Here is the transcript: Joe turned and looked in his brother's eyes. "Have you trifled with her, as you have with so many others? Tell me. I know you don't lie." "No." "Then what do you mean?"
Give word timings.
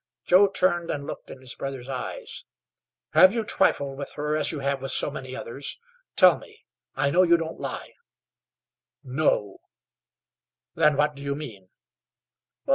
Joe 0.25 0.47
turned 0.47 0.89
and 0.89 1.05
looked 1.05 1.29
in 1.29 1.41
his 1.41 1.53
brother's 1.53 1.87
eyes. 1.87 2.43
"Have 3.13 3.35
you 3.35 3.43
trifled 3.43 3.99
with 3.99 4.13
her, 4.13 4.35
as 4.35 4.51
you 4.51 4.61
have 4.61 4.81
with 4.81 4.89
so 4.89 5.11
many 5.11 5.35
others? 5.35 5.79
Tell 6.15 6.39
me. 6.39 6.65
I 6.95 7.11
know 7.11 7.21
you 7.21 7.37
don't 7.37 7.59
lie." 7.59 7.93
"No." 9.03 9.59
"Then 10.73 10.97
what 10.97 11.13
do 11.15 11.21
you 11.23 11.35
mean?" 11.35 11.69